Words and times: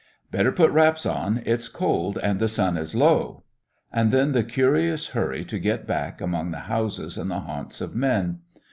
"Better 0.31 0.51
put 0.51 0.71
wraps 0.71 1.05
on; 1.05 1.43
it's 1.45 1.67
cold 1.67 2.17
and 2.23 2.39
the 2.39 2.47
sun 2.47 2.75
is 2.75 2.95
low" 2.95 3.43
and 3.93 4.11
then 4.11 4.31
the 4.31 4.43
curious 4.43 5.09
hurry 5.09 5.45
to 5.45 5.59
get 5.59 5.85
back 5.85 6.19
among 6.19 6.49
the 6.49 6.61
houses 6.65 7.19
and 7.19 7.29
the 7.29 7.41
haunts 7.41 7.81
of 7.81 7.93
men. 7.93 8.39